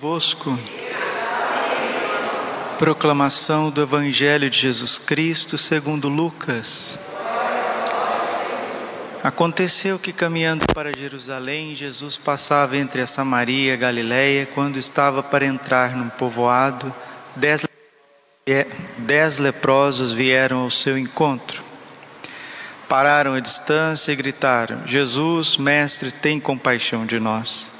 Vosco. 0.00 0.58
Proclamação 2.78 3.70
do 3.70 3.82
Evangelho 3.82 4.48
de 4.48 4.58
Jesus 4.58 4.98
Cristo 4.98 5.58
segundo 5.58 6.08
Lucas. 6.08 6.98
Aconteceu 9.22 9.98
que 9.98 10.10
caminhando 10.10 10.64
para 10.72 10.96
Jerusalém, 10.96 11.76
Jesus 11.76 12.16
passava 12.16 12.78
entre 12.78 13.02
a 13.02 13.06
Samaria 13.06 13.72
e 13.72 13.74
a 13.74 13.76
Galiléia, 13.76 14.46
quando 14.46 14.78
estava 14.78 15.22
para 15.22 15.44
entrar 15.44 15.94
num 15.94 16.08
povoado, 16.08 16.90
dez, 17.36 17.66
dez 18.96 19.38
leprosos 19.38 20.12
vieram 20.12 20.60
ao 20.60 20.70
seu 20.70 20.96
encontro. 20.96 21.62
Pararam 22.88 23.34
à 23.34 23.40
distância 23.40 24.12
e 24.12 24.16
gritaram: 24.16 24.80
Jesus, 24.86 25.58
mestre, 25.58 26.10
tem 26.10 26.40
compaixão 26.40 27.04
de 27.04 27.20
nós. 27.20 27.79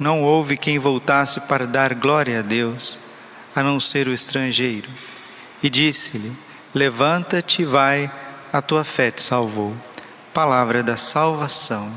Não 0.00 0.22
houve 0.22 0.56
quem 0.56 0.78
voltasse 0.78 1.42
para 1.42 1.66
dar 1.66 1.92
glória 1.94 2.38
a 2.38 2.42
Deus, 2.42 2.98
a 3.54 3.62
não 3.62 3.78
ser 3.78 4.08
o 4.08 4.14
estrangeiro. 4.14 4.88
E 5.62 5.68
disse-lhe: 5.68 6.32
Levanta-te 6.74 7.64
vai, 7.66 8.10
a 8.50 8.62
tua 8.62 8.82
fé 8.82 9.10
te 9.10 9.20
salvou. 9.20 9.76
Palavra 10.32 10.82
da 10.82 10.96
salvação. 10.96 11.92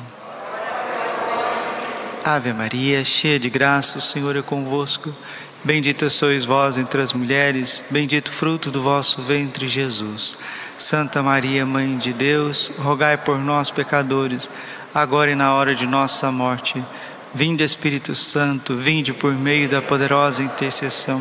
Ave 2.25 2.51
Maria, 2.51 3.05
cheia 3.05 3.39
de 3.39 3.49
graça, 3.49 3.97
o 3.97 4.01
Senhor 4.01 4.35
é 4.35 4.41
convosco. 4.41 5.15
Bendita 5.63 6.09
sois 6.09 6.43
vós 6.43 6.77
entre 6.77 7.01
as 7.01 7.13
mulheres, 7.13 7.85
bendito 7.89 8.31
fruto 8.31 8.69
do 8.69 8.81
vosso 8.81 9.21
ventre, 9.21 9.65
Jesus. 9.65 10.37
Santa 10.77 11.23
Maria, 11.23 11.65
Mãe 11.65 11.97
de 11.97 12.11
Deus, 12.11 12.69
rogai 12.79 13.15
por 13.15 13.39
nós, 13.39 13.71
pecadores, 13.71 14.51
agora 14.93 15.31
e 15.31 15.35
na 15.35 15.53
hora 15.53 15.73
de 15.73 15.87
nossa 15.87 16.29
morte. 16.29 16.83
Vinde 17.35 17.63
Espírito 17.63 18.13
Santo, 18.13 18.75
vinde 18.75 19.11
por 19.11 19.33
meio 19.33 19.67
da 19.67 19.81
poderosa 19.81 20.43
intercessão. 20.43 21.19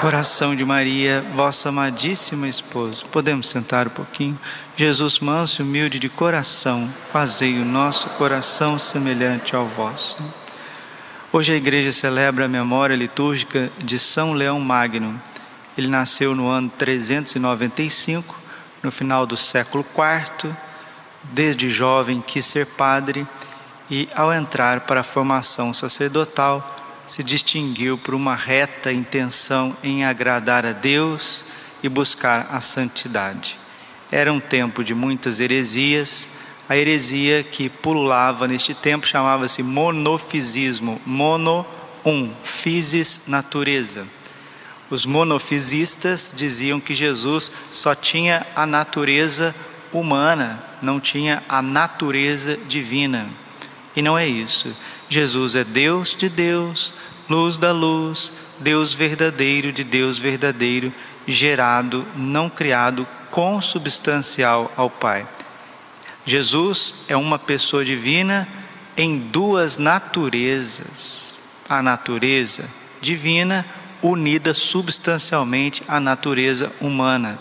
Coração 0.00 0.56
de 0.56 0.64
Maria, 0.64 1.22
vossa 1.34 1.68
amadíssima 1.68 2.48
esposa. 2.48 3.04
Podemos 3.12 3.50
sentar 3.50 3.88
um 3.88 3.90
pouquinho? 3.90 4.40
Jesus 4.74 5.18
manso 5.18 5.60
e 5.60 5.62
humilde 5.62 5.98
de 5.98 6.08
coração, 6.08 6.88
fazei 7.12 7.60
o 7.60 7.66
nosso 7.66 8.08
coração 8.10 8.78
semelhante 8.78 9.54
ao 9.54 9.66
vosso. 9.66 10.16
Hoje 11.30 11.52
a 11.52 11.56
igreja 11.56 11.92
celebra 11.92 12.46
a 12.46 12.48
memória 12.48 12.96
litúrgica 12.96 13.70
de 13.76 13.98
São 13.98 14.32
Leão 14.32 14.58
Magno. 14.58 15.20
Ele 15.76 15.86
nasceu 15.86 16.34
no 16.34 16.48
ano 16.48 16.72
395, 16.78 18.40
no 18.82 18.90
final 18.90 19.26
do 19.26 19.36
século 19.36 19.84
IV. 19.84 20.50
Desde 21.24 21.68
jovem 21.68 22.24
quis 22.26 22.46
ser 22.46 22.64
padre 22.64 23.26
e, 23.90 24.08
ao 24.14 24.32
entrar 24.32 24.82
para 24.82 25.00
a 25.00 25.04
formação 25.04 25.74
sacerdotal, 25.74 26.64
se 27.04 27.24
distinguiu 27.24 27.98
por 27.98 28.14
uma 28.14 28.36
reta 28.36 28.92
intenção 28.92 29.76
em 29.82 30.04
agradar 30.04 30.64
a 30.64 30.72
Deus 30.72 31.44
e 31.82 31.88
buscar 31.88 32.46
a 32.52 32.60
santidade. 32.60 33.58
Era 34.12 34.32
um 34.32 34.38
tempo 34.38 34.84
de 34.84 34.94
muitas 34.94 35.40
heresias. 35.40 36.28
A 36.68 36.76
heresia 36.76 37.42
que 37.42 37.68
pululava 37.68 38.46
neste 38.46 38.74
tempo 38.74 39.08
chamava-se 39.08 39.62
monofisismo. 39.62 41.00
Mono, 41.04 41.66
um, 42.04 42.32
physis, 42.44 43.22
natureza. 43.26 44.06
Os 44.88 45.04
monofisistas 45.04 46.32
diziam 46.34 46.80
que 46.80 46.94
Jesus 46.94 47.50
só 47.72 47.94
tinha 47.94 48.46
a 48.54 48.66
natureza 48.66 49.54
humana, 49.92 50.62
não 50.80 51.00
tinha 51.00 51.42
a 51.48 51.60
natureza 51.60 52.56
divina. 52.56 53.28
E 53.94 54.02
não 54.02 54.16
é 54.16 54.26
isso. 54.26 54.74
Jesus 55.08 55.54
é 55.54 55.64
Deus 55.64 56.14
de 56.16 56.28
Deus, 56.28 56.94
luz 57.28 57.56
da 57.56 57.72
luz, 57.72 58.32
Deus 58.58 58.94
verdadeiro 58.94 59.72
de 59.72 59.82
Deus 59.82 60.18
verdadeiro, 60.18 60.92
gerado, 61.26 62.06
não 62.14 62.48
criado, 62.48 63.06
consubstancial 63.30 64.72
ao 64.76 64.90
Pai. 64.90 65.26
Jesus 66.24 67.04
é 67.08 67.16
uma 67.16 67.38
pessoa 67.38 67.84
divina 67.84 68.46
em 68.96 69.18
duas 69.18 69.78
naturezas. 69.78 71.34
A 71.68 71.82
natureza 71.82 72.64
divina 73.00 73.64
unida 74.02 74.54
substancialmente 74.54 75.82
à 75.86 76.00
natureza 76.00 76.72
humana. 76.80 77.38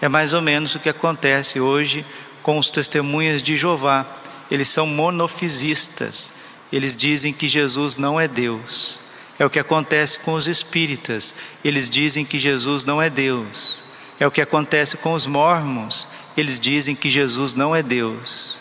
É 0.00 0.08
mais 0.08 0.34
ou 0.34 0.42
menos 0.42 0.74
o 0.74 0.78
que 0.78 0.88
acontece 0.88 1.60
hoje 1.60 2.04
com 2.42 2.58
os 2.58 2.70
testemunhas 2.70 3.42
de 3.42 3.56
Jeová 3.56 4.06
eles 4.50 4.68
são 4.68 4.86
monofisistas. 4.86 6.32
Eles 6.72 6.96
dizem 6.96 7.32
que 7.32 7.48
Jesus 7.48 7.96
não 7.96 8.20
é 8.20 8.26
Deus. 8.26 9.00
É 9.38 9.44
o 9.44 9.50
que 9.50 9.58
acontece 9.58 10.18
com 10.20 10.34
os 10.34 10.46
espíritas. 10.46 11.34
Eles 11.64 11.90
dizem 11.90 12.24
que 12.24 12.38
Jesus 12.38 12.84
não 12.84 13.00
é 13.00 13.10
Deus. 13.10 13.82
É 14.18 14.26
o 14.26 14.30
que 14.30 14.40
acontece 14.40 14.96
com 14.96 15.12
os 15.12 15.26
mormons. 15.26 16.08
Eles 16.36 16.58
dizem 16.58 16.94
que 16.94 17.10
Jesus 17.10 17.54
não 17.54 17.74
é 17.74 17.82
Deus. 17.82 18.58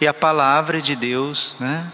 E 0.00 0.06
a 0.06 0.14
palavra 0.14 0.82
de 0.82 0.96
Deus, 0.96 1.56
né? 1.58 1.86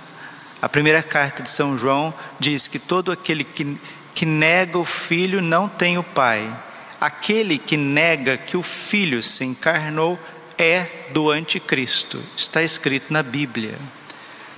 A 0.61 0.69
primeira 0.69 1.03
carta 1.03 1.43
de 1.43 1.51
São 1.51 1.77
João 1.77 2.15
diz 2.41 2.67
que 2.67 2.79
todo 2.79 3.13
aquele 3.13 3.45
que, 3.45 3.79
que 4.15 4.25
nega 4.25 4.79
o 4.79 4.85
filho 4.85 5.43
não 5.43 5.69
tem 5.69 5.99
o 5.99 6.03
pai. 6.03 6.51
Aquele 6.99 7.59
que 7.59 7.77
nega 7.77 8.39
que 8.39 8.57
o 8.57 8.63
filho 8.63 9.23
se 9.23 9.45
encarnou 9.45 10.19
é 10.59 11.09
do 11.11 11.31
anticristo. 11.31 12.23
Está 12.37 12.63
escrito 12.63 13.13
na 13.13 13.23
Bíblia. 13.23 13.79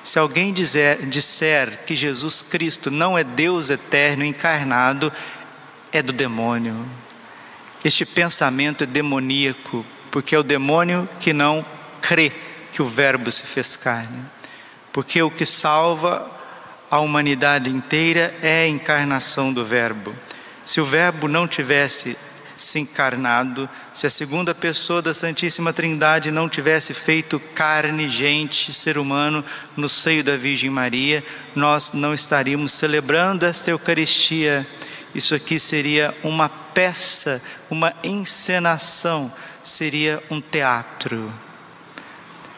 Se 0.02 0.18
alguém 0.18 0.52
dizer, 0.52 0.98
disser 1.06 1.84
que 1.84 1.96
Jesus 1.96 2.40
Cristo 2.40 2.90
não 2.90 3.18
é 3.18 3.24
Deus 3.24 3.70
eterno 3.70 4.24
encarnado, 4.24 5.12
é 5.92 6.00
do 6.00 6.12
demônio. 6.12 6.86
Este 7.84 8.04
pensamento 8.04 8.84
é 8.84 8.86
demoníaco, 8.86 9.84
porque 10.10 10.34
é 10.34 10.38
o 10.38 10.44
demônio 10.44 11.08
que 11.18 11.32
não 11.32 11.64
crê 12.00 12.32
que 12.72 12.80
o 12.80 12.86
Verbo 12.86 13.30
se 13.32 13.42
fez 13.42 13.74
carne. 13.74 14.24
Porque 14.92 15.20
o 15.22 15.30
que 15.30 15.44
salva 15.44 16.30
a 16.90 17.00
humanidade 17.00 17.68
inteira 17.68 18.34
é 18.40 18.62
a 18.62 18.68
encarnação 18.68 19.52
do 19.52 19.64
Verbo. 19.64 20.14
Se 20.64 20.80
o 20.80 20.84
Verbo 20.84 21.26
não 21.28 21.48
tivesse 21.48 22.16
se 22.56 22.78
encarnado, 22.78 23.68
se 23.92 24.06
a 24.06 24.10
segunda 24.10 24.54
pessoa 24.54 25.02
da 25.02 25.12
Santíssima 25.12 25.72
Trindade 25.72 26.30
não 26.30 26.48
tivesse 26.48 26.94
feito 26.94 27.38
carne, 27.54 28.08
gente, 28.08 28.72
ser 28.72 28.98
humano 28.98 29.44
no 29.76 29.88
seio 29.88 30.24
da 30.24 30.36
Virgem 30.36 30.70
Maria, 30.70 31.22
nós 31.54 31.92
não 31.92 32.14
estaríamos 32.14 32.72
celebrando 32.72 33.44
esta 33.44 33.70
Eucaristia. 33.70 34.66
Isso 35.14 35.34
aqui 35.34 35.58
seria 35.58 36.14
uma 36.22 36.48
peça, 36.48 37.42
uma 37.70 37.94
encenação, 38.02 39.32
seria 39.62 40.22
um 40.30 40.40
teatro. 40.40 41.32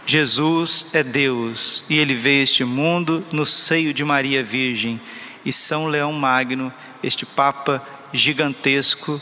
Jesus 0.06 0.86
é 0.94 1.02
Deus 1.02 1.84
e 1.88 1.98
ele 1.98 2.14
veio 2.14 2.42
este 2.42 2.64
mundo 2.64 3.22
no 3.30 3.44
seio 3.44 3.92
de 3.92 4.02
Maria 4.02 4.42
Virgem. 4.42 4.98
E 5.44 5.52
São 5.52 5.86
Leão 5.86 6.12
Magno, 6.12 6.72
este 7.02 7.26
Papa 7.26 7.86
gigantesco, 8.12 9.20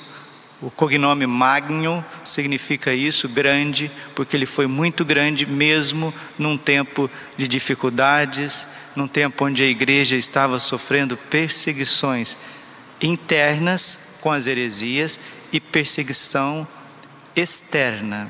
o 0.61 0.71
cognome 0.71 1.27
Magno 1.27 2.05
significa 2.25 2.95
isso, 2.95 3.29
grande, 3.29 3.91
porque 4.15 4.37
ele 4.37 4.47
foi 4.47 4.67
muito 4.67 5.05
grande 5.05 5.45
mesmo 5.45 6.15
num 6.39 6.57
tempo 6.57 7.11
de 7.37 7.47
dificuldades, 7.47 8.67
num 8.95 9.07
tempo 9.07 9.45
onde 9.45 9.63
a 9.63 9.67
igreja 9.67 10.17
estava 10.17 10.59
sofrendo 10.59 11.17
perseguições 11.17 12.37
internas 13.03 14.19
com 14.23 14.33
as 14.33 14.47
heresias 14.47 15.21
e 15.53 15.61
perseguição 15.61 16.67
externa. 17.35 18.29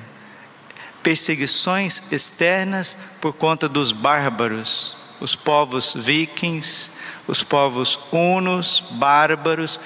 Perseguições 1.04 2.10
externas 2.10 2.96
por 3.20 3.34
conta 3.34 3.68
dos 3.68 3.92
bárbaros, 3.92 4.96
os 5.20 5.36
povos 5.36 5.94
vikings, 5.94 6.90
os 7.28 7.42
povos 7.42 7.98
hunos, 8.12 8.82
bárbaros, 8.90 9.80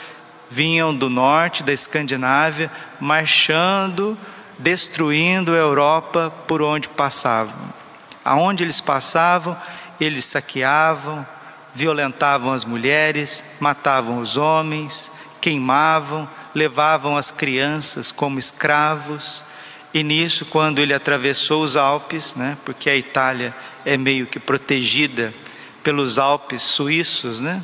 vinham 0.50 0.94
do 0.94 1.08
norte 1.08 1.62
da 1.62 1.73
Escandinávia, 1.73 2.70
marchando, 2.99 4.19
destruindo 4.58 5.52
a 5.52 5.56
Europa 5.56 6.32
por 6.47 6.61
onde 6.61 6.88
passavam. 6.88 7.73
Aonde 8.25 8.64
eles 8.64 8.81
passavam, 8.81 9.56
eles 10.00 10.25
saqueavam, 10.25 11.25
violentavam 11.73 12.52
as 12.52 12.64
mulheres, 12.64 13.44
matavam 13.61 14.19
os 14.19 14.37
homens, 14.37 15.11
queimavam, 15.41 16.29
levavam 16.55 17.17
as 17.17 17.31
crianças 17.31 18.11
como 18.11 18.38
escravos. 18.38 19.44
E 19.94 20.03
nisso, 20.03 20.44
quando 20.44 20.81
ele 20.81 20.93
atravessou 20.93 21.62
os 21.62 21.76
Alpes, 21.76 22.35
né, 22.35 22.58
porque 22.64 22.91
a 22.91 22.96
Itália 22.96 23.55
é 23.85 23.96
meio 23.96 24.26
que 24.26 24.38
protegida 24.38 25.32
pelos 25.82 26.19
Alpes 26.19 26.62
suíços, 26.62 27.41
né? 27.41 27.62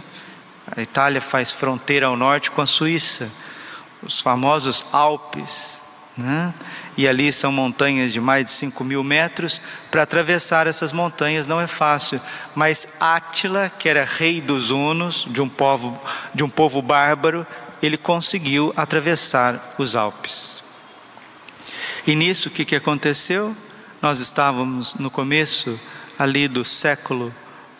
A 0.75 0.83
Itália 0.83 1.21
faz 1.21 1.53
fronteira 1.53 2.07
ao 2.07 2.17
norte 2.17 2.51
com 2.51 2.61
a 2.61 2.67
Suíça, 2.67 3.31
os 4.03 4.21
famosos 4.21 4.85
Alpes, 4.93 5.81
né? 6.17 6.55
E 6.97 7.07
ali 7.07 7.31
são 7.31 7.53
montanhas 7.53 8.13
de 8.13 8.21
mais 8.21 8.47
de 8.47 8.51
5 8.53 8.83
mil 8.83 9.05
metros. 9.05 9.61
Para 9.91 10.03
atravessar 10.03 10.67
essas 10.67 10.93
montanhas 10.93 11.47
não 11.47 11.61
é 11.61 11.67
fácil, 11.67 12.21
mas 12.55 12.97
Átila, 12.99 13.71
que 13.79 13.89
era 13.89 14.05
rei 14.05 14.41
dos 14.41 14.71
Hunos, 14.71 15.27
de 15.29 15.43
um 15.43 15.49
povo, 15.49 16.01
de 16.35 16.43
um 16.43 16.49
povo 16.49 16.81
bárbaro, 16.81 17.47
ele 17.83 17.99
conseguiu 17.99 18.73
atravessar 18.77 19.75
os 19.77 19.95
Alpes. 19.95 20.65
E 22.07 22.15
nisso 22.15 22.49
o 22.49 22.53
que, 22.53 22.65
que 22.65 22.77
aconteceu? 22.77 23.55
Nós 24.01 24.21
estávamos 24.21 24.95
no 24.95 25.11
começo 25.11 25.79
ali 26.19 26.49
do 26.49 26.65
século 26.65 27.35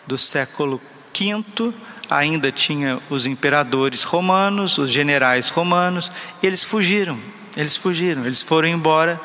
do 0.05 0.17
século 0.17 0.79
V, 1.13 1.73
ainda 2.09 2.51
tinha 2.51 2.99
os 3.09 3.25
imperadores 3.25 4.03
romanos, 4.03 4.77
os 4.77 4.91
generais 4.91 5.49
romanos, 5.49 6.11
eles 6.41 6.63
fugiram, 6.63 7.19
eles 7.55 7.75
fugiram, 7.75 8.25
eles 8.25 8.41
foram 8.41 8.67
embora, 8.67 9.19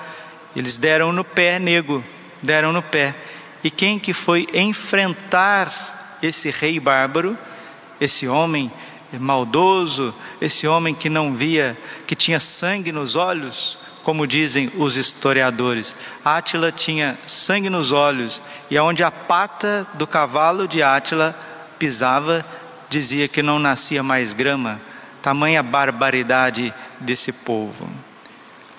eles 0.54 0.78
deram 0.78 1.12
no 1.12 1.24
pé 1.24 1.58
nego, 1.58 2.04
deram 2.42 2.72
no 2.72 2.82
pé. 2.82 3.14
E 3.62 3.70
quem 3.70 3.98
que 3.98 4.12
foi 4.12 4.46
enfrentar 4.52 6.18
esse 6.22 6.50
rei 6.50 6.78
bárbaro, 6.80 7.38
esse 8.00 8.26
homem 8.26 8.70
maldoso, 9.18 10.14
esse 10.40 10.66
homem 10.66 10.94
que 10.94 11.08
não 11.08 11.34
via, 11.34 11.76
que 12.06 12.16
tinha 12.16 12.40
sangue 12.40 12.90
nos 12.90 13.14
olhos, 13.16 13.78
como 14.02 14.26
dizem 14.26 14.70
os 14.76 14.96
historiadores. 14.96 15.94
Átila 16.24 16.72
tinha 16.72 17.18
sangue 17.26 17.70
nos 17.70 17.92
olhos, 17.92 18.42
e 18.70 18.76
aonde 18.76 19.04
a 19.04 19.10
pata 19.10 19.86
do 19.94 20.06
cavalo 20.06 20.66
de 20.66 20.82
Átila 20.82 21.36
pisava, 21.78 22.44
dizia 22.92 23.26
que 23.26 23.42
não 23.42 23.58
nascia 23.58 24.02
mais 24.02 24.32
grama, 24.32 24.80
tamanha 25.22 25.62
barbaridade 25.62 26.72
desse 27.00 27.32
povo. 27.32 27.88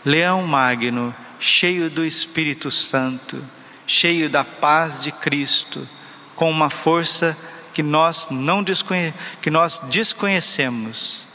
Leão 0.06 0.46
Magno, 0.46 1.14
cheio 1.40 1.90
do 1.90 2.06
Espírito 2.06 2.70
Santo, 2.70 3.44
cheio 3.88 4.30
da 4.30 4.44
paz 4.44 5.00
de 5.00 5.12
Cristo, 5.12 5.88
com 6.36 6.50
uma 6.50 6.70
força 6.70 7.38
que 7.74 7.82
nós 7.82 8.28
não 8.30 8.62
desconhe 8.62 9.14
que 9.42 9.50
nós 9.50 9.80
desconhecemos. 9.90 11.26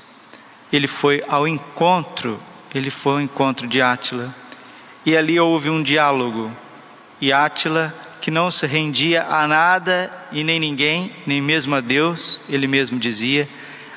Ele 0.73 0.87
foi 0.87 1.23
ao 1.29 1.49
encontro 1.49 2.41
ele 2.75 2.91
foi 2.91 3.15
ao 3.15 3.21
encontro 3.21 3.67
de 3.67 3.81
Átila. 3.81 4.35
E 5.05 5.17
ali 5.17 5.39
houve 5.41 5.71
um 5.71 5.83
diálogo. 5.83 6.53
E 7.21 7.33
Átila, 7.33 7.95
que 8.21 8.31
não 8.31 8.51
se 8.51 8.67
rendia 8.67 9.25
a 9.25 9.47
nada 9.47 10.11
e 10.33 10.43
nem 10.43 10.59
ninguém, 10.59 11.13
nem 11.27 11.41
mesmo 11.41 11.75
a 11.75 11.81
Deus, 11.81 12.41
ele 12.49 12.67
mesmo 12.67 12.99
dizia, 12.99 13.49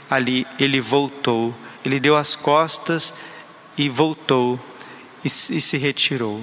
ali 0.09 0.45
ele 0.59 0.79
voltou. 0.79 1.53
Ele 1.83 2.00
deu 2.00 2.15
as 2.15 2.35
costas 2.35 3.13
e 3.77 3.89
voltou 3.89 4.59
e, 5.23 5.29
se 5.29 5.77
retirou. 5.77 6.41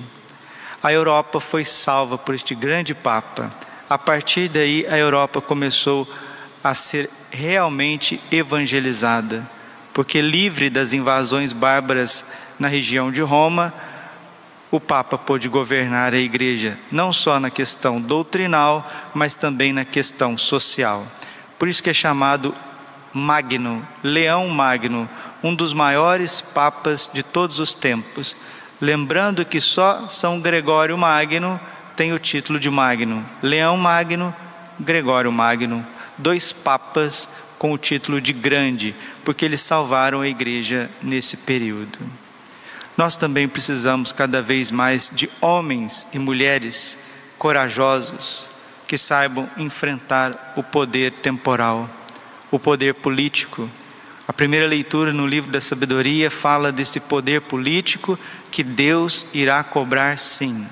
A 0.82 0.92
Europa 0.92 1.40
foi 1.40 1.64
salva 1.64 2.18
por 2.18 2.34
este 2.34 2.54
grande 2.54 2.94
Papa. 2.94 3.50
A 3.88 3.96
partir 3.96 4.48
daí, 4.48 4.86
a 4.88 4.98
Europa 4.98 5.40
começou 5.40 6.08
a 6.62 6.74
ser 6.74 7.08
realmente 7.30 8.20
evangelizada 8.30 9.48
porque 9.98 10.20
livre 10.20 10.70
das 10.70 10.92
invasões 10.92 11.52
bárbaras 11.52 12.24
na 12.56 12.68
região 12.68 13.10
de 13.10 13.20
Roma, 13.20 13.74
o 14.70 14.78
Papa 14.78 15.16
pôde 15.16 15.48
governar 15.48 16.12
a 16.12 16.18
igreja 16.18 16.78
não 16.90 17.12
só 17.12 17.40
na 17.40 17.50
questão 17.50 18.00
doutrinal, 18.00 18.86
mas 19.14 19.34
também 19.34 19.72
na 19.72 19.84
questão 19.84 20.36
social. 20.36 21.06
Por 21.58 21.68
isso 21.68 21.82
que 21.82 21.90
é 21.90 21.94
chamado 21.94 22.54
Magno, 23.12 23.86
Leão 24.02 24.48
Magno, 24.48 25.08
um 25.42 25.54
dos 25.54 25.72
maiores 25.72 26.40
papas 26.40 27.08
de 27.12 27.22
todos 27.22 27.60
os 27.60 27.72
tempos. 27.72 28.36
Lembrando 28.80 29.44
que 29.44 29.60
só 29.60 30.08
São 30.08 30.40
Gregório 30.40 30.96
Magno 30.98 31.58
tem 31.96 32.12
o 32.12 32.18
título 32.18 32.60
de 32.60 32.70
Magno. 32.70 33.24
Leão 33.42 33.76
Magno, 33.76 34.34
Gregório 34.78 35.32
Magno, 35.32 35.84
dois 36.16 36.52
papas 36.52 37.28
com 37.58 37.72
o 37.72 37.78
título 37.78 38.20
de 38.20 38.32
grande, 38.32 38.94
porque 39.24 39.44
eles 39.44 39.60
salvaram 39.60 40.20
a 40.20 40.28
igreja 40.28 40.88
nesse 41.02 41.38
período. 41.38 41.98
Nós 42.98 43.14
também 43.14 43.46
precisamos 43.46 44.10
cada 44.10 44.42
vez 44.42 44.72
mais 44.72 45.08
de 45.10 45.30
homens 45.40 46.04
e 46.12 46.18
mulheres 46.18 46.98
corajosos 47.38 48.50
que 48.88 48.98
saibam 48.98 49.48
enfrentar 49.56 50.54
o 50.56 50.64
poder 50.64 51.12
temporal, 51.12 51.88
o 52.50 52.58
poder 52.58 52.94
político. 52.94 53.70
A 54.26 54.32
primeira 54.32 54.66
leitura 54.66 55.12
no 55.12 55.28
livro 55.28 55.48
da 55.48 55.60
sabedoria 55.60 56.28
fala 56.28 56.72
desse 56.72 56.98
poder 56.98 57.42
político 57.42 58.18
que 58.50 58.64
Deus 58.64 59.26
irá 59.32 59.62
cobrar 59.62 60.18
sim. 60.18 60.66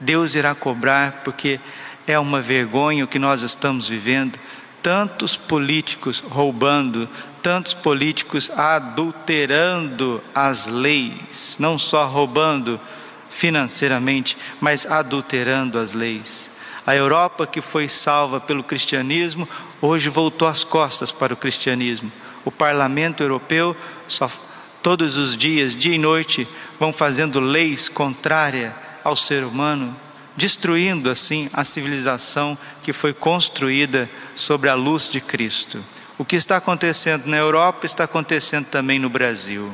Deus 0.00 0.34
irá 0.34 0.52
cobrar 0.52 1.22
porque 1.22 1.60
é 2.08 2.18
uma 2.18 2.40
vergonha 2.40 3.04
o 3.04 3.08
que 3.08 3.20
nós 3.20 3.42
estamos 3.42 3.88
vivendo 3.88 4.36
tantos 4.82 5.36
políticos 5.36 6.20
roubando, 6.28 7.08
tantos 7.46 7.74
políticos 7.74 8.50
adulterando 8.50 10.20
as 10.34 10.66
leis, 10.66 11.54
não 11.60 11.78
só 11.78 12.04
roubando 12.04 12.80
financeiramente, 13.30 14.36
mas 14.60 14.84
adulterando 14.84 15.78
as 15.78 15.92
leis. 15.92 16.50
A 16.84 16.96
Europa 16.96 17.46
que 17.46 17.60
foi 17.60 17.88
salva 17.88 18.40
pelo 18.40 18.64
cristianismo, 18.64 19.48
hoje 19.80 20.08
voltou 20.08 20.48
as 20.48 20.64
costas 20.64 21.12
para 21.12 21.34
o 21.34 21.36
cristianismo. 21.36 22.10
O 22.44 22.50
parlamento 22.50 23.22
europeu, 23.22 23.76
só, 24.08 24.28
todos 24.82 25.16
os 25.16 25.36
dias, 25.36 25.76
dia 25.76 25.94
e 25.94 25.98
noite, 25.98 26.48
vão 26.80 26.92
fazendo 26.92 27.38
leis 27.38 27.88
contrárias 27.88 28.72
ao 29.04 29.14
ser 29.14 29.44
humano, 29.44 29.94
destruindo 30.36 31.08
assim 31.08 31.48
a 31.52 31.62
civilização 31.62 32.58
que 32.82 32.92
foi 32.92 33.12
construída 33.12 34.10
sobre 34.34 34.68
a 34.68 34.74
luz 34.74 35.08
de 35.08 35.20
Cristo. 35.20 35.80
O 36.18 36.24
que 36.24 36.36
está 36.36 36.56
acontecendo 36.56 37.26
na 37.26 37.36
Europa 37.36 37.84
está 37.84 38.04
acontecendo 38.04 38.66
também 38.66 38.98
no 38.98 39.10
Brasil. 39.10 39.70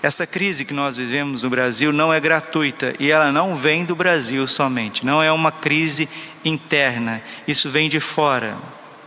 Essa 0.00 0.26
crise 0.26 0.64
que 0.64 0.72
nós 0.72 0.96
vivemos 0.96 1.42
no 1.42 1.50
Brasil 1.50 1.92
não 1.92 2.12
é 2.12 2.20
gratuita 2.20 2.94
e 3.00 3.10
ela 3.10 3.32
não 3.32 3.56
vem 3.56 3.84
do 3.84 3.96
Brasil 3.96 4.46
somente, 4.46 5.04
não 5.04 5.20
é 5.20 5.32
uma 5.32 5.50
crise 5.50 6.08
interna, 6.44 7.20
isso 7.48 7.70
vem 7.70 7.88
de 7.88 7.98
fora. 7.98 8.56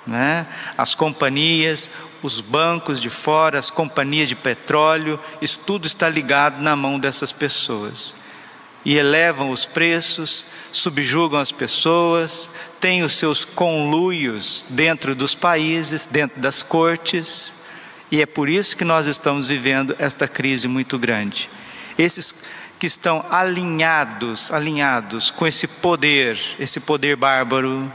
Né? 0.06 0.46
As 0.78 0.94
companhias, 0.94 1.90
os 2.22 2.42
bancos 2.42 3.00
de 3.00 3.10
fora, 3.10 3.58
as 3.58 3.70
companhias 3.70 4.28
de 4.28 4.36
petróleo, 4.36 5.20
isso 5.42 5.60
tudo 5.66 5.88
está 5.88 6.10
ligado 6.10 6.62
na 6.62 6.76
mão 6.76 7.00
dessas 7.00 7.32
pessoas 7.32 8.16
e 8.86 8.98
elevam 8.98 9.52
os 9.52 9.66
preços, 9.66 10.46
subjugam 10.72 11.40
as 11.40 11.52
pessoas, 11.52 12.50
têm 12.80 13.04
os 13.04 13.16
seus 13.16 13.44
conluios 13.44 14.66
dentro 14.70 15.14
dos 15.14 15.36
países, 15.36 16.06
dentro 16.06 16.40
das 16.40 16.64
cortes, 16.64 17.54
e 18.12 18.22
é 18.22 18.26
por 18.26 18.50
isso 18.50 18.76
que 18.76 18.84
nós 18.84 19.06
estamos 19.06 19.48
vivendo 19.48 19.96
esta 20.00 20.28
crise 20.28 20.68
muito 20.68 20.98
grande. 20.98 21.50
Esses 21.98 22.46
que 22.80 22.88
estão 22.88 23.24
alinhados, 23.30 24.52
alinhados 24.52 25.30
com 25.30 25.46
esse 25.46 25.68
poder, 25.68 26.40
esse 26.58 26.80
poder 26.80 27.16
bárbaro, 27.16 27.92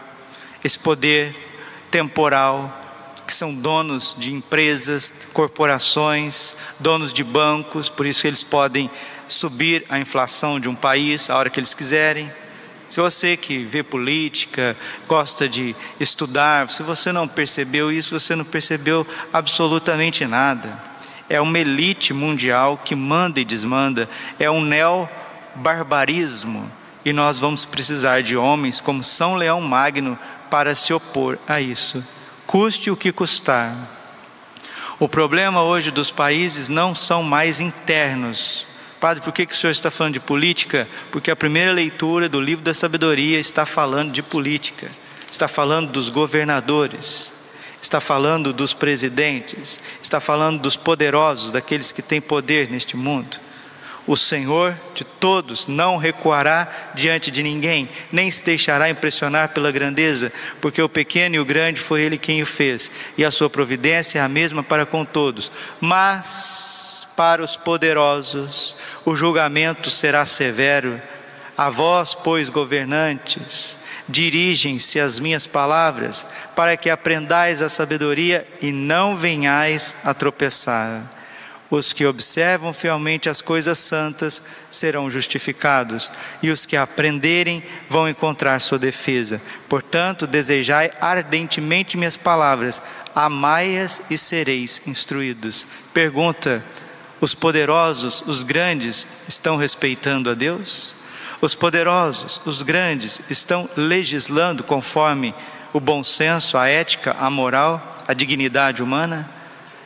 esse 0.62 0.78
poder 0.78 1.34
temporal, 1.90 2.82
que 3.26 3.34
são 3.34 3.54
donos 3.54 4.14
de 4.16 4.32
empresas, 4.32 5.28
corporações, 5.32 6.54
donos 6.78 7.12
de 7.12 7.24
bancos, 7.24 7.88
por 7.88 8.04
isso 8.04 8.26
eles 8.26 8.42
podem 8.42 8.90
subir 9.28 9.84
a 9.88 9.98
inflação 9.98 10.60
de 10.60 10.68
um 10.68 10.74
país 10.74 11.30
a 11.30 11.36
hora 11.36 11.50
que 11.50 11.60
eles 11.60 11.74
quiserem. 11.74 12.32
Se 12.88 13.00
você 13.00 13.36
que 13.36 13.58
vê 13.58 13.82
política, 13.82 14.76
gosta 15.08 15.48
de 15.48 15.74
estudar, 15.98 16.68
se 16.68 16.82
você 16.82 17.10
não 17.10 17.26
percebeu 17.26 17.90
isso, 17.90 18.18
você 18.18 18.36
não 18.36 18.44
percebeu 18.44 19.06
absolutamente 19.32 20.26
nada. 20.26 20.78
É 21.28 21.40
uma 21.40 21.58
elite 21.58 22.12
mundial 22.12 22.78
que 22.84 22.94
manda 22.94 23.40
e 23.40 23.44
desmanda, 23.44 24.08
é 24.38 24.50
um 24.50 24.60
neo-barbarismo, 24.60 26.70
e 27.04 27.12
nós 27.12 27.40
vamos 27.40 27.64
precisar 27.64 28.22
de 28.22 28.36
homens 28.36 28.80
como 28.80 29.02
São 29.02 29.34
Leão 29.34 29.60
Magno 29.60 30.18
para 30.50 30.74
se 30.74 30.92
opor 30.92 31.38
a 31.48 31.60
isso, 31.60 32.04
custe 32.46 32.90
o 32.90 32.96
que 32.96 33.10
custar. 33.10 33.74
O 35.00 35.08
problema 35.08 35.62
hoje 35.62 35.90
dos 35.90 36.10
países 36.10 36.68
não 36.68 36.94
são 36.94 37.22
mais 37.22 37.58
internos, 37.58 38.66
Padre, 39.00 39.22
por 39.22 39.32
que, 39.32 39.46
que 39.46 39.52
o 39.52 39.56
senhor 39.56 39.72
está 39.72 39.90
falando 39.90 40.14
de 40.14 40.20
política? 40.20 40.88
Porque 41.10 41.30
a 41.30 41.36
primeira 41.36 41.72
leitura 41.72 42.28
do 42.28 42.40
livro 42.40 42.64
da 42.64 42.74
sabedoria 42.74 43.38
está 43.38 43.66
falando 43.66 44.12
de 44.12 44.22
política, 44.22 44.90
está 45.30 45.48
falando 45.48 45.90
dos 45.90 46.08
governadores. 46.08 47.32
está 47.82 48.00
falando 48.00 48.50
dos 48.50 48.72
presidentes, 48.72 49.78
está 50.02 50.18
falando 50.18 50.58
dos 50.58 50.74
poderosos, 50.74 51.50
daqueles 51.50 51.92
que 51.92 52.00
têm 52.00 52.18
poder 52.18 52.70
neste 52.70 52.96
mundo. 52.96 53.38
O 54.06 54.16
Senhor 54.16 54.76
de 54.94 55.02
todos 55.02 55.66
não 55.66 55.96
recuará 55.96 56.70
diante 56.94 57.30
de 57.30 57.42
ninguém, 57.42 57.88
nem 58.12 58.30
se 58.30 58.42
deixará 58.42 58.90
impressionar 58.90 59.50
pela 59.50 59.70
grandeza, 59.70 60.32
porque 60.60 60.80
o 60.80 60.88
pequeno 60.88 61.36
e 61.36 61.38
o 61.38 61.44
grande 61.44 61.80
foi 61.80 62.02
Ele 62.02 62.18
quem 62.18 62.42
o 62.42 62.46
fez, 62.46 62.90
e 63.16 63.24
a 63.24 63.30
sua 63.30 63.48
providência 63.48 64.18
é 64.18 64.22
a 64.22 64.28
mesma 64.28 64.62
para 64.62 64.84
com 64.84 65.04
todos. 65.04 65.50
Mas 65.80 66.83
para 67.16 67.42
os 67.42 67.56
poderosos 67.56 68.76
o 69.04 69.14
julgamento 69.16 69.90
será 69.90 70.25
severo. 70.26 71.00
A 71.56 71.71
vós, 71.71 72.14
pois, 72.14 72.49
governantes, 72.49 73.76
dirigem-se 74.09 75.00
as 75.00 75.18
minhas 75.18 75.47
palavras, 75.47 76.26
para 76.54 76.76
que 76.76 76.90
aprendais 76.90 77.62
a 77.62 77.68
sabedoria 77.68 78.47
e 78.61 78.71
não 78.73 79.16
venhais 79.16 79.97
a 80.04 80.12
tropeçar. 80.12 81.02
Os 81.71 81.92
que 81.92 82.04
observam 82.04 82.73
fielmente 82.73 83.28
as 83.28 83.40
coisas 83.40 83.78
santas 83.78 84.42
serão 84.71 85.11
justificados, 85.11 86.11
e 86.42 86.50
os 86.50 86.66
que 86.66 86.76
aprenderem 86.76 87.64
vão 87.88 88.09
encontrar 88.09 88.61
sua 88.61 88.78
defesa. 88.78 89.40
Portanto, 89.68 90.26
desejai 90.26 90.90
ardentemente 91.00 91.97
minhas 91.97 92.16
palavras, 92.16 92.80
amai-as 93.14 94.11
e 94.11 94.18
sereis 94.18 94.83
instruídos. 94.87 95.66
Pergunta: 95.92 96.62
os 97.24 97.34
poderosos, 97.34 98.22
os 98.26 98.42
grandes, 98.42 99.06
estão 99.26 99.56
respeitando 99.56 100.28
a 100.28 100.34
Deus? 100.34 100.94
Os 101.40 101.54
poderosos, 101.54 102.38
os 102.44 102.60
grandes, 102.60 103.18
estão 103.30 103.66
legislando 103.78 104.62
conforme 104.62 105.34
o 105.72 105.80
bom 105.80 106.04
senso, 106.04 106.58
a 106.58 106.68
ética, 106.68 107.16
a 107.18 107.30
moral, 107.30 107.96
a 108.06 108.12
dignidade 108.12 108.82
humana? 108.82 109.26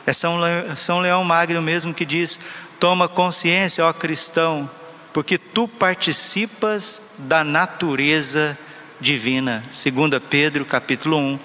É 0.05 0.11
São, 0.11 0.37
São 0.75 0.99
Leão 0.99 1.23
Magno 1.23 1.61
mesmo 1.61 1.93
que 1.93 2.03
diz: 2.03 2.37
toma 2.77 3.07
consciência, 3.07 3.85
ó 3.85 3.93
cristão, 3.93 4.69
porque 5.13 5.37
tu 5.37 5.65
participas 5.65 7.13
da 7.19 7.41
natureza 7.41 8.57
divina. 8.99 9.63
2 9.71 10.21
Pedro 10.29 10.65
capítulo 10.65 11.15
1, 11.17 11.39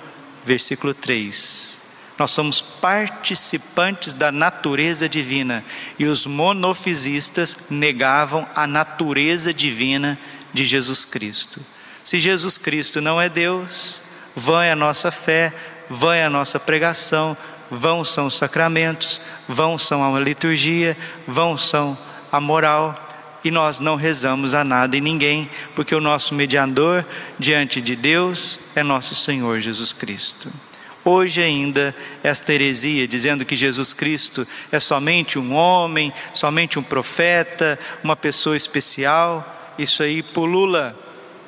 versículo 0.45 0.93
3. 0.93 1.74
Nós 2.19 2.31
somos 2.31 2.61
participantes 2.61 4.13
da 4.13 4.31
natureza 4.31 5.09
divina 5.09 5.65
e 5.99 6.07
os 6.07 6.27
monofisistas 6.27 7.57
negavam 7.71 8.47
a 8.55 8.67
natureza 8.67 9.53
divina 9.53 10.19
de 10.53 10.65
Jesus 10.65 11.05
Cristo. 11.05 11.61
Se 12.05 12.21
Jesus 12.21 12.57
Cristo 12.57 13.01
não 13.01 13.21
é 13.21 13.29
Deus, 13.29 14.01
vã 14.37 14.63
é 14.63 14.73
a 14.73 14.77
nossa 14.77 15.11
fé, 15.11 15.53
vã 15.91 16.15
é 16.15 16.25
a 16.25 16.31
nossa 16.31 16.61
pregação, 16.61 17.37
vão 17.71 18.05
são 18.05 18.27
os 18.27 18.37
sacramentos, 18.37 19.21
vão 19.49 19.77
são 19.77 20.15
a 20.15 20.21
liturgia, 20.21 20.97
vão 21.27 21.59
são 21.59 21.99
a 22.31 22.41
moral, 22.41 23.01
e 23.45 23.51
nós 23.51 23.79
não 23.79 23.97
rezamos 23.97 24.55
a 24.55 24.65
nada 24.65 24.97
e 24.97 25.01
ninguém, 25.01 25.51
porque 25.75 25.95
o 25.95 26.01
nosso 26.01 26.35
mediador 26.35 27.05
diante 27.39 27.81
de 27.81 27.95
Deus 27.95 28.59
é 28.75 28.83
nosso 28.83 29.15
Senhor 29.15 29.61
Jesus 29.61 29.93
Cristo. 29.93 30.51
Hoje 31.05 31.43
ainda, 31.43 31.95
esta 32.23 32.55
heresia 32.55 33.07
dizendo 33.07 33.45
que 33.45 33.55
Jesus 33.55 33.93
Cristo 33.93 34.47
é 34.73 34.81
somente 34.81 35.39
um 35.39 35.53
homem, 35.53 36.13
somente 36.33 36.79
um 36.79 36.83
profeta, 36.83 37.79
uma 38.03 38.17
pessoa 38.17 38.57
especial, 38.57 39.75
isso 39.79 40.03
aí 40.03 40.23
pulula 40.23 40.99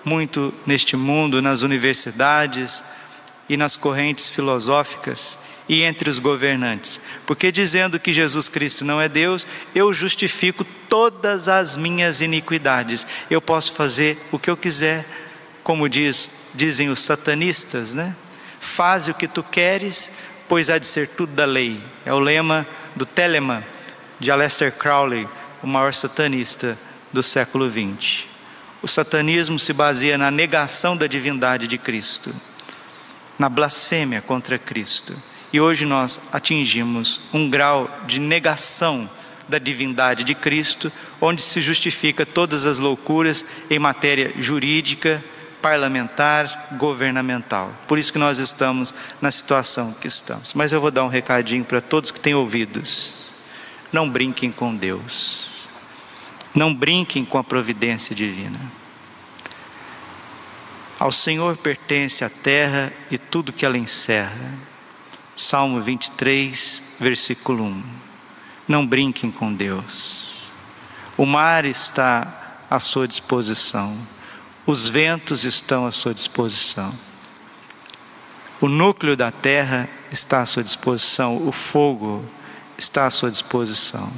muito 0.04 0.52
neste 0.66 0.94
mundo, 0.94 1.40
nas 1.40 1.62
universidades 1.62 2.84
e 3.48 3.56
nas 3.56 3.76
correntes 3.76 4.28
filosóficas 4.28 5.38
e 5.68 5.82
entre 5.82 6.10
os 6.10 6.18
governantes. 6.18 7.00
Porque 7.26 7.50
dizendo 7.50 7.98
que 7.98 8.12
Jesus 8.12 8.48
Cristo 8.48 8.84
não 8.84 9.00
é 9.00 9.08
Deus, 9.08 9.46
eu 9.74 9.92
justifico 9.92 10.64
todas 10.88 11.48
as 11.48 11.76
minhas 11.76 12.20
iniquidades. 12.20 13.06
Eu 13.30 13.40
posso 13.40 13.72
fazer 13.72 14.18
o 14.30 14.38
que 14.38 14.50
eu 14.50 14.56
quiser, 14.56 15.04
como 15.64 15.88
diz, 15.88 16.30
dizem 16.54 16.88
os 16.88 17.02
satanistas, 17.02 17.94
né? 17.94 18.14
Faze 18.66 19.12
o 19.12 19.14
que 19.14 19.28
tu 19.28 19.44
queres, 19.44 20.10
pois 20.48 20.68
há 20.68 20.76
de 20.76 20.86
ser 20.86 21.06
tudo 21.06 21.32
da 21.32 21.44
lei. 21.44 21.80
É 22.04 22.12
o 22.12 22.18
lema 22.18 22.66
do 22.96 23.06
Telemann, 23.06 23.62
de 24.18 24.28
Aleister 24.28 24.72
Crowley, 24.72 25.26
o 25.62 25.68
maior 25.68 25.94
satanista 25.94 26.76
do 27.12 27.22
século 27.22 27.70
XX. 27.70 28.24
O 28.82 28.88
satanismo 28.88 29.56
se 29.56 29.72
baseia 29.72 30.18
na 30.18 30.32
negação 30.32 30.96
da 30.96 31.06
divindade 31.06 31.68
de 31.68 31.78
Cristo, 31.78 32.34
na 33.38 33.48
blasfêmia 33.48 34.20
contra 34.20 34.58
Cristo. 34.58 35.14
E 35.52 35.60
hoje 35.60 35.86
nós 35.86 36.20
atingimos 36.32 37.20
um 37.32 37.48
grau 37.48 37.88
de 38.04 38.18
negação 38.18 39.08
da 39.48 39.58
divindade 39.58 40.24
de 40.24 40.34
Cristo, 40.34 40.92
onde 41.20 41.40
se 41.40 41.60
justifica 41.60 42.26
todas 42.26 42.66
as 42.66 42.80
loucuras 42.80 43.44
em 43.70 43.78
matéria 43.78 44.32
jurídica, 44.36 45.24
parlamentar, 45.66 46.68
governamental. 46.78 47.72
Por 47.88 47.98
isso 47.98 48.12
que 48.12 48.20
nós 48.20 48.38
estamos 48.38 48.94
na 49.20 49.32
situação 49.32 49.92
que 49.92 50.06
estamos. 50.06 50.54
Mas 50.54 50.70
eu 50.70 50.80
vou 50.80 50.92
dar 50.92 51.02
um 51.02 51.08
recadinho 51.08 51.64
para 51.64 51.80
todos 51.80 52.12
que 52.12 52.20
têm 52.20 52.36
ouvidos. 52.36 53.30
Não 53.92 54.08
brinquem 54.08 54.52
com 54.52 54.76
Deus. 54.76 55.66
Não 56.54 56.72
brinquem 56.72 57.24
com 57.24 57.36
a 57.36 57.42
providência 57.42 58.14
divina. 58.14 58.60
Ao 61.00 61.10
Senhor 61.10 61.56
pertence 61.56 62.24
a 62.24 62.30
terra 62.30 62.92
e 63.10 63.18
tudo 63.18 63.52
que 63.52 63.66
ela 63.66 63.76
encerra. 63.76 64.54
Salmo 65.34 65.80
23, 65.80 66.80
versículo 67.00 67.64
1. 67.64 67.82
Não 68.68 68.86
brinquem 68.86 69.32
com 69.32 69.52
Deus. 69.52 70.36
O 71.16 71.26
mar 71.26 71.64
está 71.64 72.54
à 72.70 72.78
sua 72.78 73.08
disposição, 73.08 73.98
os 74.66 74.88
ventos 74.88 75.44
estão 75.44 75.86
à 75.86 75.92
sua 75.92 76.12
disposição, 76.12 76.92
o 78.60 78.68
núcleo 78.68 79.16
da 79.16 79.30
terra 79.30 79.88
está 80.10 80.40
à 80.40 80.46
sua 80.46 80.64
disposição, 80.64 81.46
o 81.46 81.52
fogo 81.52 82.24
está 82.76 83.06
à 83.06 83.10
sua 83.10 83.30
disposição, 83.30 84.10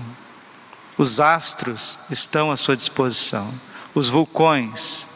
os 0.97 1.21
astros 1.21 1.99
estão 2.11 2.51
à 2.51 2.57
sua 2.57 2.77
disposição, 2.77 3.53
os 3.95 4.09
vulcões 4.09 5.07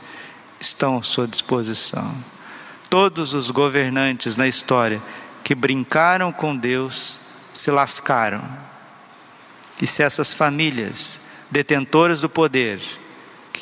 estão 0.61 0.99
à 0.99 1.03
sua 1.03 1.27
disposição. 1.27 2.15
Todos 2.89 3.33
os 3.33 3.51
governantes 3.51 4.37
na 4.37 4.47
história 4.47 5.03
que 5.43 5.55
brincaram 5.55 6.31
com 6.31 6.57
Deus 6.57 7.19
se 7.55 7.71
lascaram. 7.71 8.43
E 9.81 9.87
se 9.87 10.03
essas 10.03 10.33
famílias 10.33 11.21
detentoras 11.51 12.21
do 12.21 12.29
poder, 12.29 12.81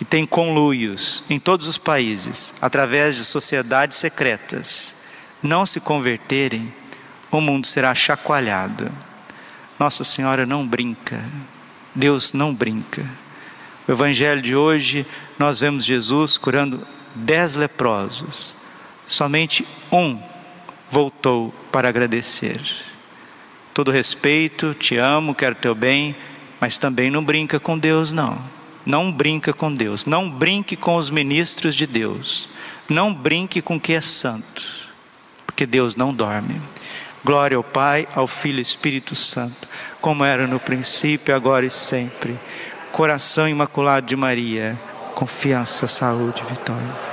que 0.01 0.05
têm 0.07 0.25
conluios 0.25 1.25
em 1.29 1.39
todos 1.39 1.69
os 1.69 1.77
países, 1.77 2.55
através 2.63 3.17
de 3.17 3.23
sociedades 3.23 3.99
secretas, 3.99 4.95
não 5.43 5.67
se 5.67 5.79
converterem, 5.79 6.73
o 7.31 7.39
mundo 7.39 7.67
será 7.67 7.95
chacoalhado. 7.95 8.91
Nossa 9.79 10.03
Senhora 10.03 10.47
não 10.47 10.67
brinca, 10.67 11.23
Deus 11.95 12.33
não 12.33 12.55
brinca. 12.55 13.05
O 13.87 13.93
Evangelho 13.93 14.41
de 14.41 14.57
hoje, 14.57 15.07
nós 15.39 15.61
vemos 15.61 15.85
Jesus 15.85 16.39
curando 16.39 16.81
dez 17.15 17.55
leprosos, 17.55 18.55
somente 19.07 19.67
um 19.93 20.19
voltou 20.91 21.55
para 21.71 21.91
agradecer. 21.91 22.59
Todo 23.75 23.91
respeito, 23.91 24.73
te 24.73 24.97
amo, 24.97 25.35
quero 25.35 25.57
teu 25.57 25.75
bem, 25.75 26.17
mas 26.59 26.79
também 26.79 27.11
não 27.11 27.23
brinca 27.23 27.61
com 27.61 27.79
Deus, 27.79 28.11
não. 28.13 28.60
Não 28.85 29.13
brinca 29.13 29.53
com 29.53 29.73
Deus. 29.73 30.07
Não 30.07 30.31
brinque 30.31 30.77
com 30.77 30.97
os 30.97 31.11
ministros 31.11 31.75
de 31.75 31.87
Deus. 31.87 32.49
Não 32.89 33.15
brinque 33.15 33.63
com 33.63 33.77
o 33.77 33.81
que 33.81 33.93
é 33.93 34.01
santo, 34.01 34.89
porque 35.47 35.65
Deus 35.65 35.95
não 35.95 36.13
dorme. 36.13 36.61
Glória 37.25 37.57
ao 37.57 37.63
Pai, 37.63 38.09
ao 38.15 38.27
Filho 38.27 38.59
e 38.59 38.63
Espírito 38.63 39.15
Santo, 39.15 39.69
como 40.01 40.25
era 40.25 40.47
no 40.47 40.59
princípio, 40.59 41.35
agora 41.35 41.67
e 41.67 41.71
sempre. 41.71 42.37
Coração 42.91 43.49
imaculado 43.49 44.07
de 44.07 44.17
Maria, 44.17 44.77
confiança, 45.15 45.87
saúde, 45.87 46.43
vitória. 46.49 47.10